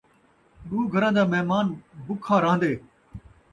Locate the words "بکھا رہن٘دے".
2.05-2.73